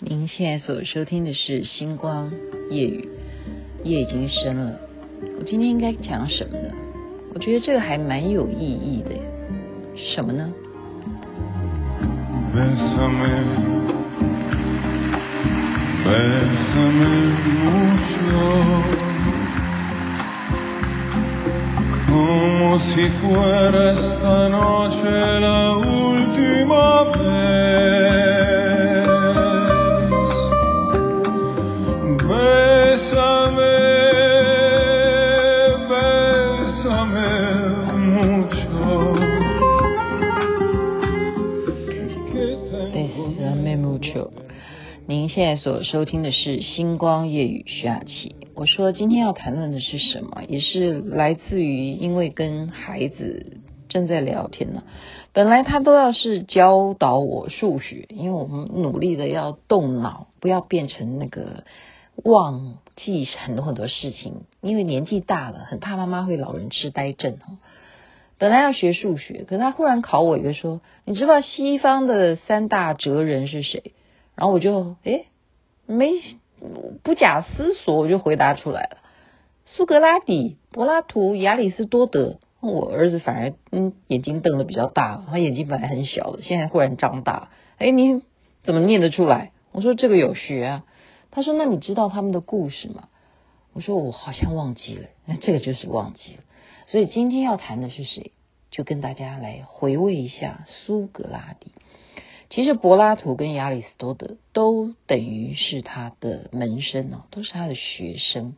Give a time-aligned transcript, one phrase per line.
[0.00, 2.30] 您现在所收听的是《星光
[2.70, 3.08] 夜语》，
[3.84, 4.78] 夜已经深了。
[5.36, 6.68] 我今天应该讲什么呢？
[7.34, 9.10] 我觉得这个还蛮有意义的。
[9.96, 10.52] 什么呢？
[45.06, 48.36] 您现在所收听的是《星光夜语》徐雅琪。
[48.54, 50.42] 我说今天要谈论的是什么？
[50.48, 53.58] 也是来自于因为跟孩子
[53.88, 54.82] 正在聊天呢。
[55.32, 61.64] 本来他都要是教导我数学，因为我们努力的要动脑，不要变成那个
[62.24, 64.42] 忘记很多很多事情。
[64.60, 67.38] 因为年纪大了，很怕妈妈会老人痴呆症。
[68.38, 73.92] 本来要学数学，可是他忽然考我一个说：“你知道西方的三大哲人是谁？”
[74.36, 75.26] 然后我就诶，
[75.86, 76.12] 没
[77.02, 78.98] 不假思索，我就回答出来了：
[79.66, 82.38] 苏格拉底、柏拉图、亚里士多德。
[82.60, 87.50] 我儿子反而嗯眼睛瞪得比较大，他眼睛本来很小的，现在忽然张大。
[87.78, 88.22] 诶，你
[88.64, 89.52] 怎么念得出来？
[89.72, 90.84] 我说这个有学啊。
[91.30, 93.08] 他说那你知道他们的故事吗？
[93.74, 95.08] 我说我好像忘记了。
[95.24, 96.42] 那这个就是忘记了。
[96.90, 98.32] 所以今天要谈的是谁？
[98.70, 101.72] 就跟大家来回味一下苏格拉底。
[102.48, 108.56] 其实柏拉图跟亚里士多德都等于是他的门生哦，都是他的学生。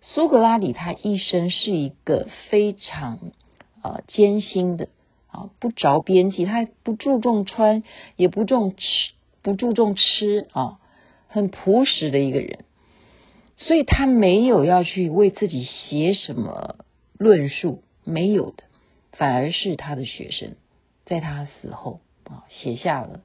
[0.00, 3.18] 苏格拉底他一生是一个非常
[3.82, 4.88] 呃艰辛的
[5.26, 7.82] 啊，不着边际，他不注重穿，
[8.16, 10.78] 也不重吃，不注重吃啊，
[11.26, 12.64] 很朴实的一个人。
[13.58, 16.76] 所以他没有要去为自己写什么
[17.18, 18.64] 论述，没有的，
[19.12, 20.56] 反而是他的学生
[21.04, 22.00] 在他死后。
[22.24, 23.22] 啊，写下了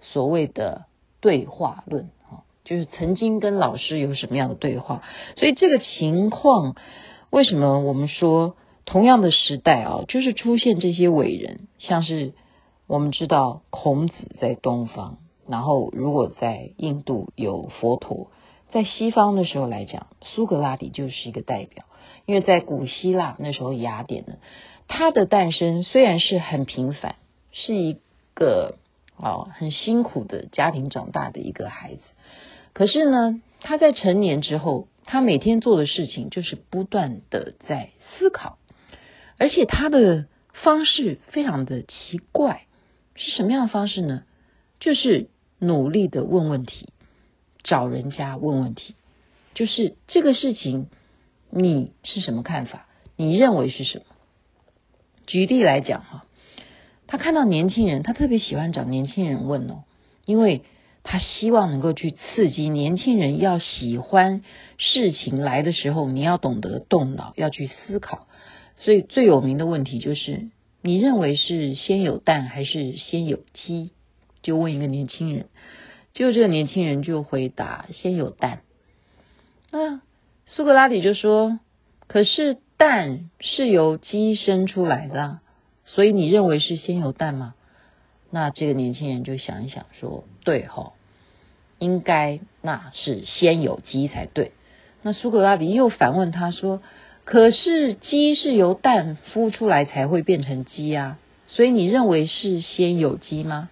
[0.00, 0.86] 所谓的
[1.20, 5.02] 对话论啊，就是曾经跟老师有什么样的对话。
[5.36, 6.76] 所以这个情况，
[7.28, 8.56] 为什么我们说
[8.86, 12.32] 同样的时代啊，就是出现这些伟人，像是
[12.86, 18.30] 我们知道孔子在东方，然后如果在印度有佛陀，
[18.70, 21.84] 在西方的时候来讲，苏格拉底就是一个代表，
[22.24, 24.38] 因为在古希腊那时候雅典呢，
[24.88, 27.16] 他的诞生虽然是很平凡，
[27.52, 27.98] 是一。
[28.38, 28.76] 个
[29.16, 32.02] 哦，很辛苦的家庭长大的一个孩子，
[32.74, 38.58] 可是呢，他在成年之后，他每天做的事情就是不断的在思考，
[39.38, 42.66] 而且他的方式非常的奇怪，
[43.14, 44.24] 是什么样的方式呢？
[44.80, 46.90] 就是努力的问问题，
[47.62, 48.96] 找人家问问题，
[49.54, 50.88] 就是这个事情
[51.50, 52.86] 你是什么看法？
[53.16, 54.04] 你认为是什么？
[55.26, 56.24] 举例来讲哈。
[57.06, 59.84] 他看到年轻人，他特别喜欢找年轻人问哦，
[60.24, 60.62] 因为
[61.04, 64.42] 他希望能够去刺激年轻人，要喜欢
[64.76, 68.26] 事情来的时候，你要懂得动脑，要去思考。
[68.78, 70.48] 所以最有名的问题就是：
[70.82, 73.90] 你认为是先有蛋还是先有鸡？
[74.42, 75.46] 就问一个年轻人，
[76.12, 78.62] 就这个年轻人就回答：先有蛋。
[79.70, 80.00] 那
[80.48, 81.58] 苏格拉底就说：
[82.06, 85.40] 可是蛋是由鸡生出来的。
[85.84, 87.54] 所以你认为是先有蛋吗？
[88.30, 90.92] 那这个年轻人就想一想说，对齁，
[91.78, 94.52] 应该那是先有鸡才对。
[95.02, 96.80] 那苏格拉底又反问他说，
[97.24, 103.68] 可是鸡是由蛋孵出来才会变成鸡啊，所以你认为是先有鸡吗？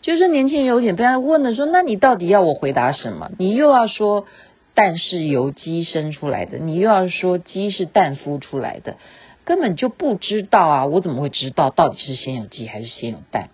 [0.00, 3.30] 就是年轻人有点被他问了，说，那你到底要我回答什么？
[3.38, 4.26] 你又要说
[4.74, 8.96] 蛋是由鸡生出来的，你又要说鸡是蛋孵出来的。
[9.44, 10.86] 根本就不知道啊！
[10.86, 13.48] 我怎么会知道到底是先有鸡还是先有蛋？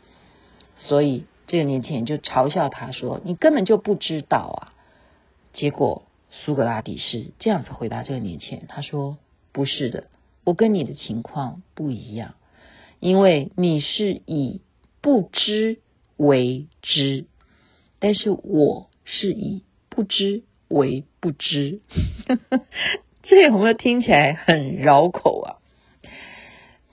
[0.77, 4.75] 所以这个年轻人就嘲笑他说：“你根本就不知道啊！”
[5.55, 9.17] 结果苏格拉底是这样子回答这个年轻人：“他说
[9.53, 10.09] 不是的，
[10.45, 12.35] 我跟你的情况不一样，
[13.01, 14.61] 因为你是以
[15.01, 15.79] 不知
[16.19, 17.25] 为知，
[18.01, 21.81] 但是我是以不知为不知。
[23.23, 25.59] ”这有没有听起来很绕口啊？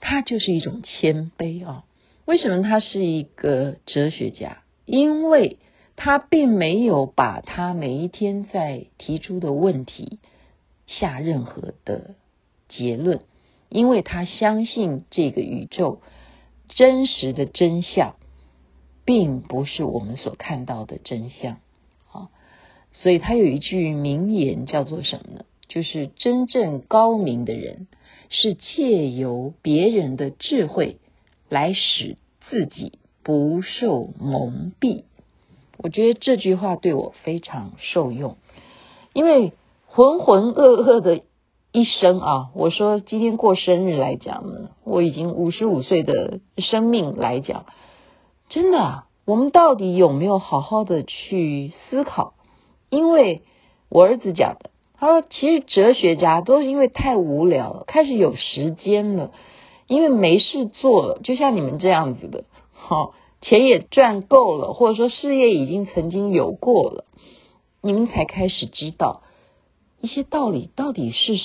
[0.00, 1.84] 他就是一种谦卑啊！
[2.24, 4.62] 为什么他是一个哲学家？
[4.84, 5.58] 因为
[5.96, 10.18] 他并没有把他每一天在提出的问题
[10.86, 12.16] 下任何的
[12.68, 13.20] 结论，
[13.68, 16.02] 因为他相信这个宇宙
[16.68, 18.16] 真实的真相，
[19.04, 21.60] 并不是我们所看到的真相，
[22.94, 25.44] 所以他有一句名言叫做什么呢？
[25.68, 27.88] 就是真正高明的人
[28.30, 30.98] 是借由别人的智慧
[31.48, 32.16] 来使
[32.48, 35.02] 自己不受蒙蔽。
[35.78, 38.36] 我觉得这句话对我非常受用，
[39.12, 39.52] 因为
[39.86, 41.22] 浑浑噩噩的
[41.72, 47.66] 一生啊，我说今天过生日来讲呢，我已经五十五岁的生命来讲，
[48.48, 52.34] 真的啊，我们到底有没有好好的去思考？
[52.90, 53.42] 因为
[53.88, 59.32] 我儿子讲的，他说其实哲学家都是因为太无聊了，开始有时间了，
[59.86, 63.10] 因为没事做了，就像你们这样子的，哈，
[63.40, 67.04] 钱也赚够了，或者说事业已经曾经有过了，
[67.82, 69.22] 你们才开始知道
[70.00, 71.38] 一些道理到底是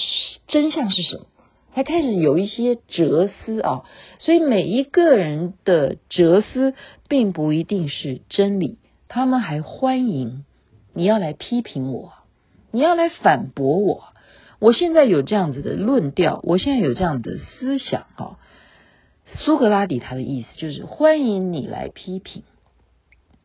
[0.48, 1.26] 真相是什么，
[1.74, 3.84] 才开始有一些哲思啊。
[4.20, 6.74] 所以每一个人的哲思
[7.08, 8.78] 并不一定是真理，
[9.08, 10.46] 他们还欢迎。
[11.00, 12.12] 你要来批评我，
[12.72, 14.04] 你要来反驳我。
[14.60, 18.38] 我现在有这样子的论调，我现在有这样的思想啊。
[19.38, 22.44] 苏格拉底他的意思就是欢迎你来批评，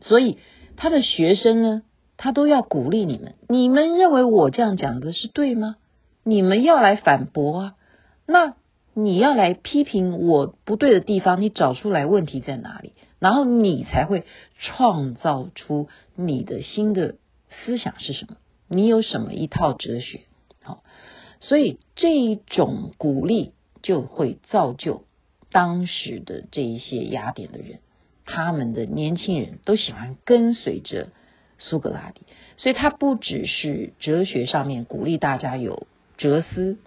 [0.01, 0.39] 所以
[0.77, 1.83] 他的学生呢，
[2.17, 3.37] 他都要鼓励你们。
[3.49, 5.77] 你们认为我这样讲的是对吗？
[6.25, 7.75] 你们要来反驳啊。
[8.27, 8.55] 那
[8.95, 14.25] 你要来批评我不对的地方，你找出来问题在哪里，然后你才会
[14.59, 15.87] 创造出
[16.17, 17.15] 你的新的。
[17.65, 18.37] 思想是什么？
[18.69, 20.23] 你有什么一套哲学？
[20.63, 20.83] 好，
[21.41, 23.53] 所以这一种鼓励
[23.83, 25.05] 就会造就
[25.53, 27.81] 当时的这一些雅典的人，
[28.25, 31.09] 他们的年轻人都喜欢跟随着
[31.59, 32.23] 苏格拉底。
[32.57, 35.87] 所以他不只是哲学上面鼓励大家有
[36.17, 36.79] 哲思，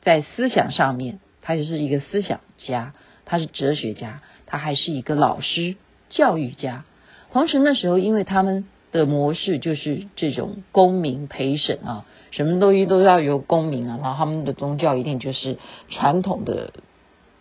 [0.00, 2.94] 在思想上面，他就是一个思想家，
[3.26, 5.76] 他是哲学家，他还是一个老师、
[6.08, 6.86] 教育家。
[7.30, 8.66] 同时那时候，因为他们。
[8.90, 15.58] 的模式就是这种公民陪审啊，什么东西都要由公民啊，然后他们的宗教一定就是
[15.90, 16.72] 传统的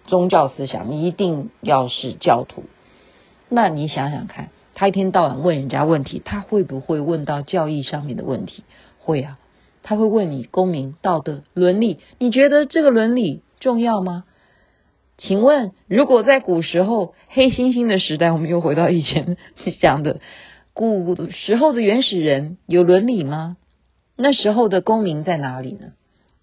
[0.05, 2.65] 宗教思想，一定要是教徒。
[3.49, 8.63] 那你想想看，他一天到晚问人家问题，他会不会问到教义上面的问题？
[8.99, 9.39] 会啊，
[9.83, 14.25] 他会问你公民、道德、伦理，你觉得这个伦理重要吗？
[15.17, 19.37] 请问，如果在古时候黑猩猩的时代，我们又回到以前
[19.79, 20.19] 讲的。
[20.77, 23.57] 古时候的原始人有伦理吗？
[24.15, 25.93] 那时候的公民在哪里呢？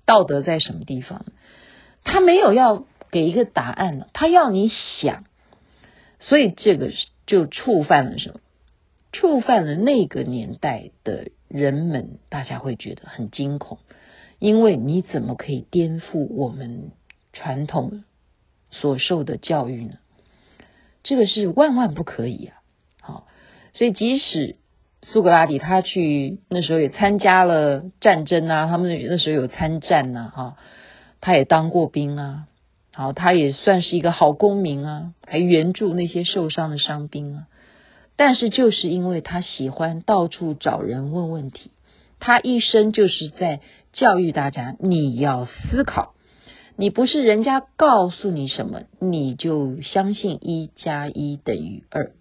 [0.06, 1.24] 道德在什么地方？
[2.02, 5.22] 他没有要给一个答案呢，他要你想。
[6.18, 6.90] 所以这个
[7.28, 8.40] 就触犯了什么？
[9.12, 13.78] 触犯了那个年代的人们，大家会觉得很惊恐，
[14.40, 16.90] 因为你怎么可以颠覆我们
[17.32, 18.02] 传统
[18.72, 19.94] 所受的教育呢？
[21.04, 22.56] 这个是万万不可以啊！
[23.74, 24.56] 所以，即使
[25.02, 30.56] 苏格拉底他去那时候也参加了战争啊，他们那时候有参战呐，哈，
[31.20, 32.46] 他也当过兵啊，
[32.94, 37.46] 好，他也算是一个好公民啊，还援助那些受伤的伤兵啊。
[38.16, 41.72] 但是，就是因为他喜欢到处找人问问题，
[42.20, 43.60] 他一生就是在
[43.92, 46.14] 教育大家：你要思考，
[46.76, 52.12] 你不是人家告诉你什么，你就相信一加一等于二。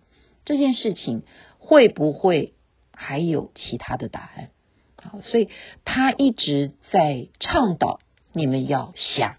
[0.45, 1.23] 这件事情
[1.57, 2.53] 会不会
[2.91, 4.49] 还有其他的答案？
[4.97, 5.49] 好，所以
[5.85, 7.99] 他一直在倡导
[8.31, 9.37] 你们要想，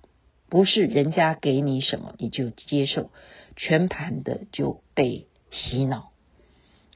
[0.48, 3.10] 不是人家给你什么你就接受，
[3.56, 6.10] 全盘的就被洗脑。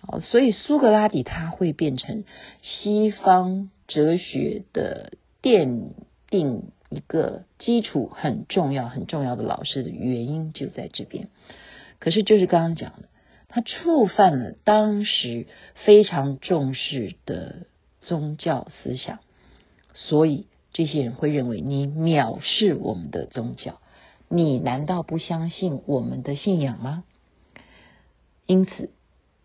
[0.07, 2.25] 好，所以苏格拉底他会变成
[2.62, 5.12] 西方哲学的
[5.43, 5.91] 奠
[6.31, 11.29] 定一个基础很重要很重要的老师的原因就在这边。
[11.99, 13.09] 可是就是刚刚讲的。
[13.50, 15.47] 他触犯了当时
[15.85, 17.67] 非常重视的
[18.02, 19.21] 宗教思想，
[19.95, 23.81] 所以这些人会认为你藐视我们的宗教，
[24.28, 27.05] 你难道不相信我们的信仰吗？
[28.45, 28.90] 因此，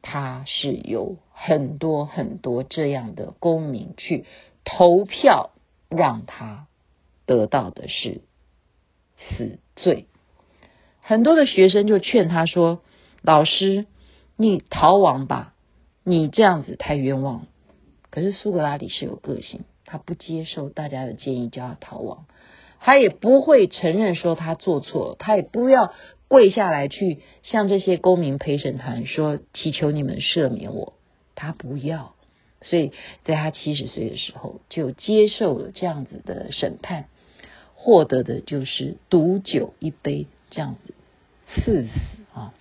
[0.02, 4.26] 他是有很多很多这样的公民去
[4.66, 5.52] 投票，
[5.90, 6.68] 让他
[7.26, 8.22] 得到的是
[9.18, 10.08] 死罪。
[11.00, 12.82] 很多的学生就劝他说
[13.24, 13.86] ：“老师。”
[14.36, 15.54] 你逃亡吧，
[16.04, 17.48] 你这样子太冤枉了。
[18.10, 22.26] 可是苏格拉底是有个性，他不接受大家的建议叫他逃亡，
[22.80, 25.94] 他也不会承认说他做错了，他也不要
[26.28, 30.94] 跪下来去向这些公民陪审团说祈求你们赦免我，
[31.36, 32.14] 他不要。
[32.62, 32.92] 所以
[33.24, 37.06] 在他七十岁的时候就接受了这样子的审判，
[37.76, 40.94] 获得的就是毒酒一杯，这样子
[41.56, 41.90] 赐死
[42.34, 42.54] 啊。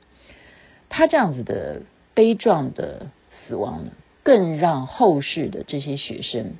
[0.94, 1.80] 他这样子的
[2.12, 3.06] 悲壮的
[3.48, 6.52] 死亡呢，更让后世的这些学生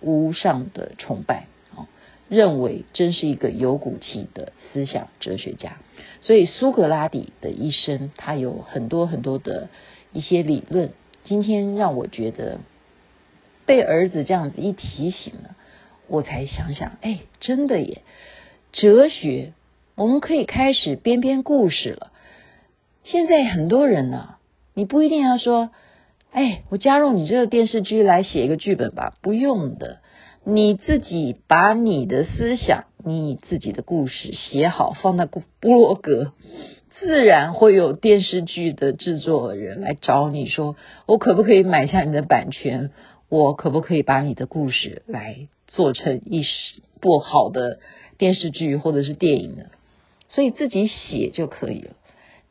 [0.00, 1.86] 无上的崇拜啊，
[2.30, 5.76] 认为真是一个有骨气的思想哲学家。
[6.22, 9.68] 所以苏格拉底的一生，他有很多很多的
[10.14, 10.92] 一些理论。
[11.24, 12.60] 今天让我觉得
[13.66, 15.54] 被儿子这样子一提醒了，
[16.06, 18.00] 我才想想，哎，真的耶，
[18.72, 19.52] 哲学
[19.96, 22.12] 我们可以开始编编故事了。
[23.04, 24.36] 现在很多人呢，
[24.74, 25.70] 你不一定要说，
[26.32, 30.00] 哎，我加入你这个电视剧来写一个剧本吧，不用的，
[30.44, 36.32] 你自己把你的思想、你自己的故事写好，放在布布洛格。
[37.00, 40.74] 自然会有电视剧的制作人来找你说
[41.06, 42.90] ：“我可不可以买下你的版权？
[43.28, 46.42] 我可不可以把你的故事来做成一
[47.00, 47.78] 部好的
[48.18, 49.66] 电视剧或者是电影呢？”
[50.28, 51.92] 所以自己写就可以了。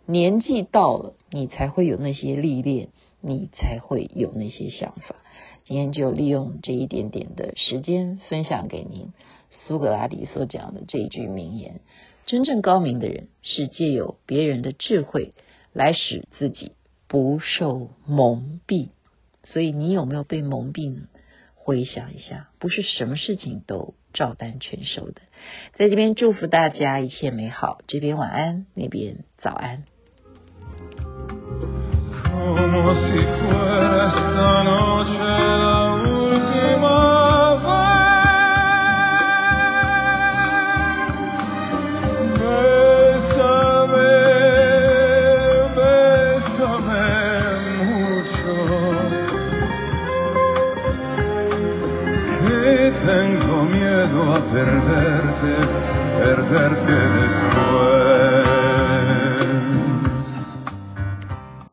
[0.08, 2.88] 年纪到了，你才会有那些历练，
[3.20, 5.18] 你才会有那些想法。
[5.66, 9.12] 今天就利用这一点点的时间，分享给您
[9.52, 11.82] 苏格拉底所讲的这一句名言。
[12.26, 15.34] 真正高明的人是借由别人的智慧
[15.74, 16.72] 来使自己
[17.10, 18.92] 不受蒙蔽。
[19.44, 21.08] 所以你有没有被蒙蔽呢？
[21.56, 25.22] 回想一下，不是什么事情都照单全收的。
[25.74, 29.84] 在这边祝福大家一切美好，这边晚安，那边早安。
[32.56, 35.17] como si fuera esta noche.